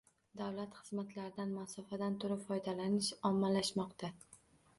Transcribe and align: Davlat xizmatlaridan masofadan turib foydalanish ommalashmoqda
Davlat 0.39 0.77
xizmatlaridan 0.77 1.51
masofadan 1.57 2.15
turib 2.25 2.41
foydalanish 2.47 3.11
ommalashmoqda 3.31 4.13